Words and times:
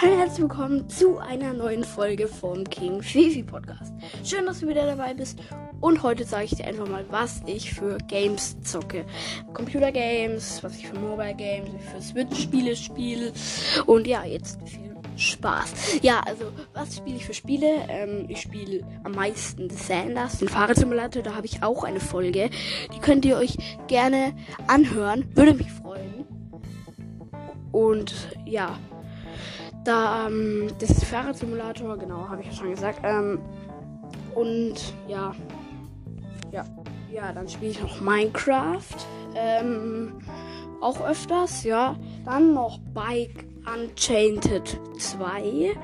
Hallo 0.00 0.16
herzlich 0.16 0.42
willkommen 0.42 0.88
zu 0.88 1.18
einer 1.18 1.52
neuen 1.52 1.82
Folge 1.82 2.28
vom 2.28 2.62
King 2.62 3.02
Fifi 3.02 3.42
Podcast. 3.42 3.92
Schön, 4.22 4.46
dass 4.46 4.60
du 4.60 4.68
wieder 4.68 4.86
dabei 4.86 5.12
bist. 5.12 5.40
Und 5.80 6.04
heute 6.04 6.24
sage 6.24 6.44
ich 6.44 6.54
dir 6.54 6.66
einfach 6.66 6.86
mal, 6.86 7.04
was 7.10 7.42
ich 7.46 7.74
für 7.74 7.98
Games 8.06 8.56
zocke. 8.62 9.04
Computer 9.54 9.90
Games, 9.90 10.62
was 10.62 10.76
ich 10.76 10.86
für 10.86 10.96
Mobile 11.00 11.34
Games, 11.34 11.70
für 11.92 12.00
Switch-Spiele 12.00 12.76
spiele. 12.76 13.32
Und 13.86 14.06
ja, 14.06 14.24
jetzt 14.24 14.60
viel 14.68 14.94
Spaß. 15.16 15.98
Ja, 16.00 16.20
also, 16.20 16.44
was 16.74 16.98
spiele 16.98 17.16
ich 17.16 17.24
für 17.24 17.34
Spiele? 17.34 17.66
Ähm, 17.88 18.26
ich 18.28 18.40
spiele 18.40 18.86
am 19.02 19.10
meisten 19.10 19.68
The 19.68 19.76
Sanders, 19.76 20.38
den 20.38 20.48
Fahrradsimulator. 20.48 21.24
Da 21.24 21.34
habe 21.34 21.46
ich 21.46 21.64
auch 21.64 21.82
eine 21.82 21.98
Folge. 21.98 22.50
Die 22.94 23.00
könnt 23.00 23.24
ihr 23.24 23.36
euch 23.36 23.56
gerne 23.88 24.36
anhören. 24.68 25.24
Würde 25.34 25.54
mich 25.54 25.72
freuen. 25.72 26.24
Und 27.72 28.14
ja, 28.46 28.78
da, 29.88 30.26
ähm, 30.26 30.68
das 30.78 30.90
ist 30.90 31.04
Fahrradsimulator, 31.04 31.96
genau, 31.96 32.28
habe 32.28 32.42
ich 32.42 32.48
ja 32.48 32.52
schon 32.52 32.70
gesagt. 32.70 33.00
Ähm, 33.02 33.40
und 34.34 34.94
ja, 35.08 35.34
ja, 36.52 36.64
ja, 37.10 37.32
dann 37.32 37.48
spiele 37.48 37.70
ich 37.70 37.82
noch 37.82 38.00
Minecraft. 38.00 38.96
Ähm, 39.34 40.18
auch 40.80 41.00
öfters, 41.00 41.64
ja. 41.64 41.96
Dann 42.24 42.54
noch 42.54 42.78
Bike 42.94 43.46
Unchained 43.66 44.78
2. 44.98 45.74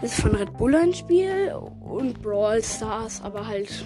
Das 0.00 0.12
ist 0.12 0.20
von 0.20 0.34
Red 0.34 0.56
Bull 0.56 0.74
ein 0.74 0.94
Spiel. 0.94 1.54
Und 1.80 2.22
Brawl 2.22 2.62
Stars, 2.62 3.22
aber 3.22 3.46
halt 3.46 3.84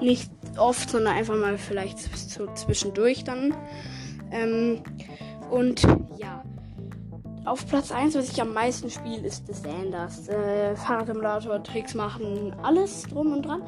nicht 0.00 0.30
oft, 0.56 0.88
sondern 0.88 1.14
einfach 1.14 1.36
mal 1.36 1.58
vielleicht 1.58 1.98
so 1.98 2.46
zwischendurch 2.54 3.24
dann. 3.24 3.54
Ähm, 4.30 4.82
und 5.50 5.82
ja. 6.16 6.42
Auf 7.48 7.66
Platz 7.66 7.90
1, 7.92 8.14
was 8.14 8.30
ich 8.30 8.42
am 8.42 8.52
meisten 8.52 8.90
spiele, 8.90 9.26
ist 9.26 9.46
The 9.46 9.54
Sanders. 9.54 10.28
Äh, 10.28 10.76
Fahrradsimulator, 10.76 11.62
Tricks 11.62 11.94
machen, 11.94 12.54
alles 12.62 13.04
drum 13.04 13.32
und 13.32 13.46
dran. 13.46 13.62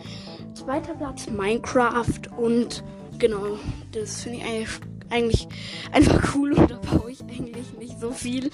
Zweiter 0.53 0.93
Platz 0.93 1.29
Minecraft 1.29 2.21
und 2.37 2.85
genau, 3.19 3.59
das 3.93 4.23
finde 4.23 4.39
ich 4.39 4.45
eigentlich, 4.45 4.81
eigentlich 5.09 5.49
einfach 5.93 6.35
cool 6.35 6.53
und 6.53 6.71
da 6.71 6.77
baue 6.77 7.11
ich 7.11 7.23
eigentlich 7.23 7.73
nicht 7.79 7.99
so 7.99 8.11
viel. 8.11 8.51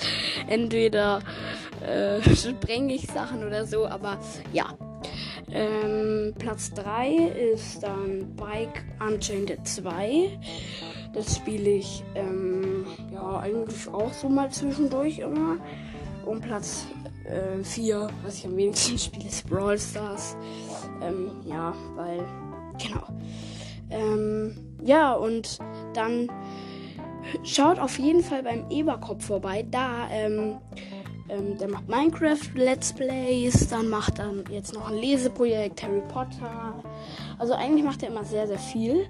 Entweder 0.47 1.19
äh, 1.85 2.23
sprenge 2.37 2.95
ich 2.95 3.09
Sachen 3.09 3.45
oder 3.45 3.67
so, 3.67 3.85
aber 3.85 4.19
ja. 4.53 4.67
Ähm, 5.51 6.35
Platz 6.39 6.73
3 6.73 7.33
ist 7.53 7.83
dann 7.83 8.37
Bike 8.37 8.85
Unchained 9.01 9.67
2. 9.67 10.39
Das 11.15 11.37
spiele 11.37 11.71
ich 11.71 12.05
ähm, 12.15 12.86
ja 13.17 13.41
eigentlich 13.41 13.89
auch 13.89 14.13
so 14.13 14.29
mal 14.29 14.51
zwischendurch 14.51 15.19
immer. 15.19 15.57
Und 16.25 16.43
Platz 16.43 16.87
4, 17.63 17.97
äh, 17.97 18.09
was 18.25 18.39
ich 18.39 18.47
am 18.47 18.57
wenigsten 18.57 18.99
spiele, 18.99 19.29
ist 19.29 19.49
Brawl 19.49 19.79
Stars. 19.79 20.37
Ähm, 21.03 21.31
ja, 21.45 21.75
weil, 21.95 22.25
genau. 22.79 23.07
Ähm, 23.91 24.57
ja, 24.83 25.15
und 25.15 25.59
dann 25.95 26.29
schaut 27.43 27.79
auf 27.79 27.99
jeden 27.99 28.23
Fall 28.23 28.43
beim 28.43 28.69
Eberkopf 28.71 29.27
vorbei. 29.27 29.67
Da, 29.71 30.09
ähm, 30.11 30.59
ähm, 31.29 31.59
der 31.59 31.69
macht 31.69 31.89
Minecraft 31.89 32.55
Let's 32.55 32.93
Plays, 32.93 33.69
dann 33.69 33.89
macht 33.89 34.19
er 34.19 34.33
jetzt 34.51 34.75
noch 34.75 34.91
ein 34.91 34.97
Leseprojekt, 34.97 35.83
Harry 35.83 36.03
Potter. 36.09 36.75
Also 37.39 37.55
eigentlich 37.55 37.85
macht 37.85 38.03
er 38.03 38.11
immer 38.11 38.25
sehr, 38.25 38.47
sehr 38.47 38.59
viel. 38.59 39.07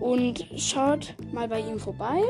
Und 0.00 0.46
schaut 0.56 1.14
mal 1.32 1.46
bei 1.46 1.60
ihm 1.60 1.78
vorbei. 1.78 2.22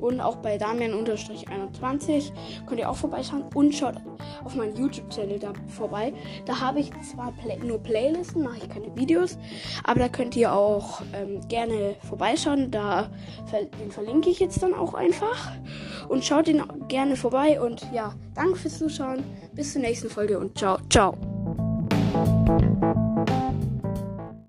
Und 0.00 0.20
auch 0.20 0.36
bei 0.36 0.58
Damian-21 0.58 2.32
könnt 2.66 2.80
ihr 2.80 2.90
auch 2.90 2.96
vorbeischauen. 2.96 3.44
Und 3.54 3.72
schaut 3.74 3.94
auf 4.42 4.56
meinen 4.56 4.76
YouTube-Channel 4.76 5.38
da 5.38 5.52
vorbei. 5.68 6.12
Da 6.46 6.60
habe 6.60 6.80
ich 6.80 6.90
zwar 7.02 7.32
Play 7.32 7.58
nur 7.58 7.78
Playlisten, 7.78 8.42
mache 8.42 8.58
ich 8.58 8.68
keine 8.68 8.96
Videos. 8.96 9.38
Aber 9.84 10.00
da 10.00 10.08
könnt 10.08 10.34
ihr 10.34 10.52
auch 10.52 11.02
ähm, 11.12 11.40
gerne 11.48 11.94
vorbeischauen. 12.08 12.70
Da 12.72 13.10
den 13.80 13.90
verlinke 13.92 14.30
ich 14.30 14.40
jetzt 14.40 14.62
dann 14.62 14.74
auch 14.74 14.94
einfach. 14.94 15.52
Und 16.08 16.24
schaut 16.24 16.48
ihn 16.48 16.62
gerne 16.88 17.16
vorbei. 17.16 17.60
Und 17.60 17.86
ja, 17.92 18.14
danke 18.34 18.56
fürs 18.56 18.78
Zuschauen. 18.78 19.24
Bis 19.54 19.72
zur 19.72 19.82
nächsten 19.82 20.08
Folge 20.08 20.38
und 20.38 20.58
ciao, 20.58 20.78
ciao. 20.88 21.31